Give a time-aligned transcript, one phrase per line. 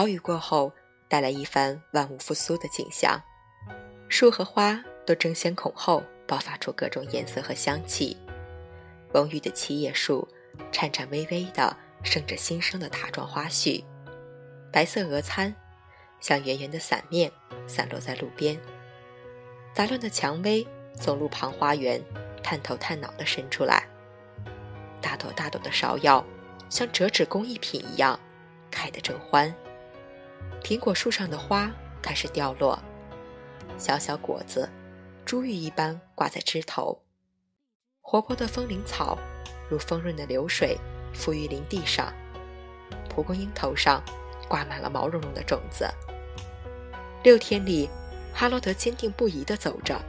[0.00, 0.72] 好雨过后，
[1.08, 3.22] 带来一番万物复苏的景象，
[4.08, 8.16] 树和花都争先恐后爆发出各种颜色和香气。
[9.12, 10.26] 蓊郁的七叶树
[10.72, 13.84] 颤颤巍巍地生着新生的塔状花序，
[14.72, 15.54] 白色鹅参
[16.18, 17.30] 像圆圆的伞面
[17.66, 18.58] 散落在路边。
[19.74, 22.02] 杂乱的蔷薇从路旁花园
[22.42, 23.86] 探头探脑地伸出来，
[25.02, 26.24] 大朵大朵的芍药
[26.70, 28.18] 像折纸工艺品一样
[28.70, 29.54] 开得正欢。
[30.62, 31.70] 苹果树上的花
[32.02, 32.78] 开始掉落，
[33.78, 34.68] 小小果子
[35.24, 37.00] 珠玉一般挂在枝头。
[38.00, 39.18] 活泼的风铃草
[39.68, 40.76] 如丰润的流水
[41.14, 42.12] 浮于林地上，
[43.08, 44.02] 蒲公英头上
[44.48, 45.88] 挂满了毛茸茸的种子。
[47.22, 47.88] 六天里。
[48.32, 50.00] 哈罗德坚定不移地走着，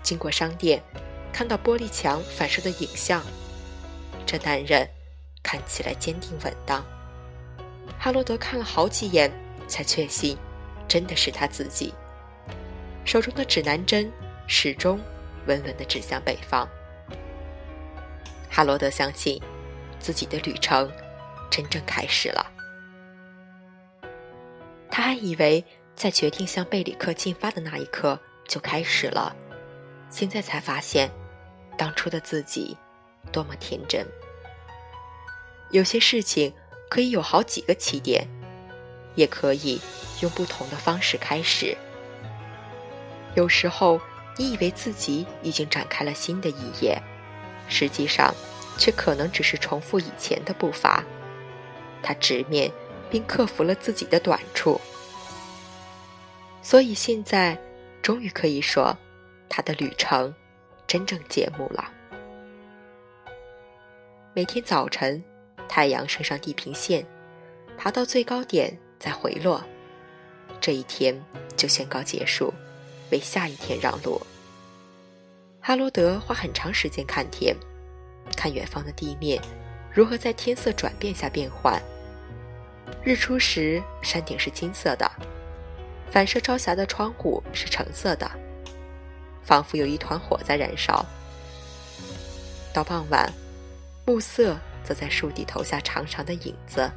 [0.00, 0.80] 经过商店，
[1.32, 3.20] 看到玻璃墙反射的影像。
[4.24, 4.88] 这男人
[5.42, 6.84] 看起来坚定稳当。
[8.02, 9.30] 哈罗德看了好几眼，
[9.68, 10.34] 才确信
[10.88, 11.92] 真的是他自己。
[13.04, 14.10] 手中的指南针
[14.46, 14.98] 始终
[15.46, 16.66] 稳稳地指向北方。
[18.48, 19.38] 哈罗德相信
[19.98, 20.90] 自己的旅程
[21.50, 22.50] 真正开始了。
[24.90, 25.62] 他还以为。
[25.96, 29.36] 在决定向贝里克进发的那一刻就开始了，
[30.08, 31.10] 现在才发现，
[31.76, 32.74] 当初的自己
[33.30, 34.06] 多么天真。
[35.70, 36.54] 有些事情
[36.90, 38.26] 可以有好几个起点，
[39.14, 39.80] 也可以
[40.20, 41.74] 用不同的方式开始。
[43.36, 44.00] 有时候
[44.36, 47.00] 你以为自己已经展开了新的一页，
[47.68, 48.34] 实际上
[48.76, 51.04] 却可能只是重复以前的步伐。
[52.02, 52.70] 他直面
[53.08, 54.80] 并克服了自己的短处。
[56.60, 57.56] 所以现在，
[58.02, 58.96] 终于可以说，
[59.48, 60.34] 他的旅程
[60.88, 61.88] 真正揭幕了。
[64.34, 65.22] 每天早晨，
[65.70, 67.06] 太阳升上地平线，
[67.78, 69.62] 爬到最高点再回落，
[70.60, 71.14] 这一天
[71.56, 72.52] 就宣告结束，
[73.12, 74.20] 为下一天让路。
[75.60, 77.54] 哈罗德花很长时间看天，
[78.36, 79.40] 看远方的地面
[79.94, 81.80] 如何在天色转变下变换。
[83.04, 85.08] 日出时，山顶是金色的。
[86.10, 88.28] 反射朝霞的窗户是橙色的，
[89.44, 91.06] 仿佛有一团火在燃烧。
[92.74, 93.32] 到傍晚，
[94.04, 96.90] 暮色则在树底投下长长的影子，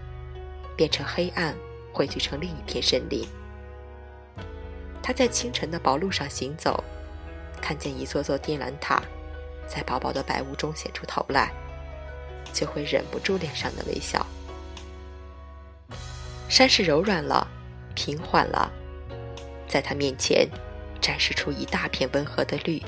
[0.75, 1.55] 变成黑暗，
[1.91, 3.27] 汇聚成另一片森林。
[5.01, 6.83] 他在清晨的薄路上行走，
[7.61, 9.01] 看见一座座电缆塔
[9.67, 11.51] 在薄薄的白雾中显出头来，
[12.53, 14.25] 就会忍不住脸上的微笑。
[16.47, 17.47] 山势柔软了，
[17.95, 18.71] 平缓了。
[19.67, 20.47] 在他面前，
[21.01, 22.81] 展示出一大片温和的绿。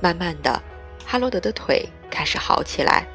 [0.00, 0.62] 慢慢的，
[1.04, 1.88] 哈罗德的腿
[2.26, 3.06] 始好起来，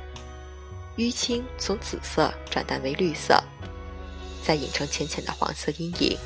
[0.97, 3.43] 淤青从紫色转淡为绿色，
[4.41, 6.17] 再隐成浅浅的黄色阴影。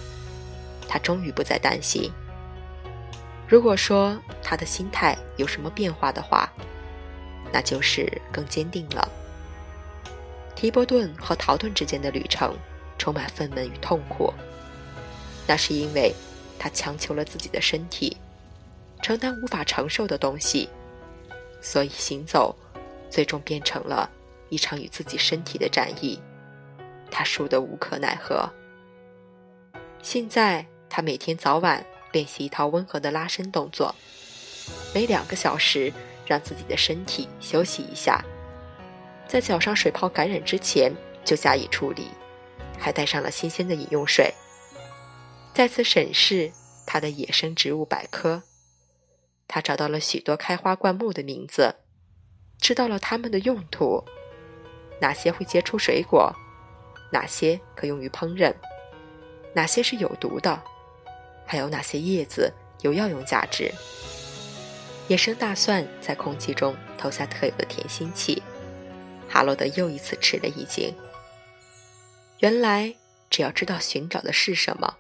[0.88, 2.12] 他终于不再担心。
[3.48, 6.50] 如果说他的心态有什么变化的话，
[7.52, 9.10] 那就是更坚定了。
[10.56, 12.56] 提波顿和陶顿之间的旅程
[12.98, 14.34] 充满愤懑与痛苦。
[15.46, 16.14] 那是因为，
[16.58, 18.18] 他强求了自己的身体，
[19.02, 20.70] 承担无法承受的东西，
[21.62, 22.56] 所以行走，
[23.16, 24.12] 最终变成了
[24.50, 26.20] 一场与自己身体的战役。
[27.10, 28.52] 他输得无可奈何。
[30.02, 33.96] 现在，他每天早晚练习一套温和的拉伸动作，
[34.94, 35.94] 每两个小时
[36.26, 38.22] 让自己的身体休息一下，
[39.26, 40.92] 在脚上水泡感染之前
[41.24, 42.10] 就加以处理，
[42.78, 44.34] 还带上了新鲜的饮用水。
[45.54, 46.52] 再次审视
[46.86, 48.44] 他的野生植物百科，
[49.48, 51.76] 他找到了许多开花灌木的名字，
[52.60, 54.04] 知道了它们的用途，
[55.00, 56.34] 哪些会结出水果，
[57.12, 58.54] 哪些可用于烹饪，
[59.54, 60.62] 哪些是有毒的，
[61.46, 63.72] 还有哪些叶子有药用价值。
[65.08, 68.42] 野生大蒜在空气中投下特有的甜腥气，
[69.30, 70.94] 哈罗德又一次吃了一惊。
[72.40, 72.96] 原来，
[73.30, 74.96] 只要知道寻找的是什么。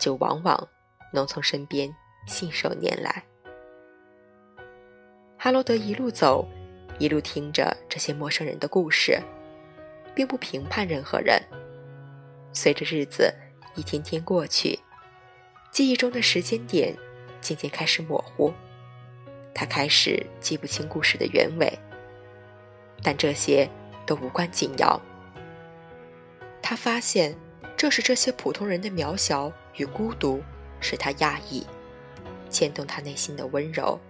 [0.00, 0.68] 就往往
[1.12, 1.94] 能从身边
[2.26, 3.22] 信手拈来。
[5.44, 6.48] 哈罗德一路走，
[6.98, 9.20] 一路听着这些陌生人的故事，
[10.14, 11.38] 并不评判任何人。
[12.54, 13.30] 随着日子
[13.74, 14.80] 一天天过去，
[15.70, 16.96] 记忆中的时间点
[17.42, 18.54] 渐渐开始模糊，
[19.54, 21.70] 他开始记不清故事的原委。
[23.02, 23.68] 但这些
[24.06, 24.98] 都无关紧要。
[26.62, 27.36] 他发现，
[27.76, 29.52] 正是这些普通人的渺小。
[29.76, 30.42] 与孤独
[30.80, 31.66] 使他压抑，
[32.48, 34.00] 牵动他内心的温柔。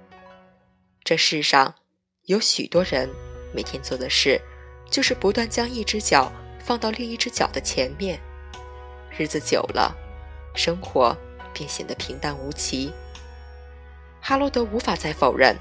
[1.04, 1.74] 这世上
[2.24, 3.10] 有许多人
[3.52, 4.40] 每天做的事，
[4.90, 8.18] 就是不断将一只脚放到另一只脚的前面。
[9.16, 9.94] 日子久了，
[10.54, 11.14] 生活
[11.52, 12.90] 便显得平淡无奇。
[14.22, 15.54] 哈罗德无法再否认，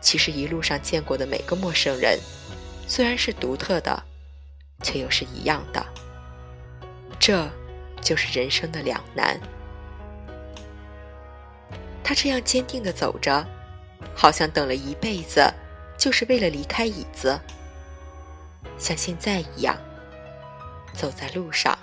[0.00, 2.16] 其实一路上见过的每个陌生人，
[2.86, 4.00] 虽然是独特的，
[4.80, 5.84] 却又是一样的。
[7.18, 7.50] 这，
[8.00, 9.40] 就是人生的两难。
[12.04, 13.44] 他这样坚定地走着，
[14.14, 15.52] 好像等了一辈子，
[15.98, 17.38] 就是为了离开椅子，
[18.78, 19.76] 像现在一样，
[20.92, 21.76] 走在路上。